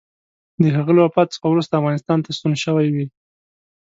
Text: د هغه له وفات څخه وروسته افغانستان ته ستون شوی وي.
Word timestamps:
د 0.61 0.63
هغه 0.77 0.91
له 0.95 1.01
وفات 1.07 1.27
څخه 1.33 1.45
وروسته 1.49 1.73
افغانستان 1.79 2.19
ته 2.25 2.29
ستون 2.37 2.53
شوی 2.63 2.87
وي. 2.93 3.05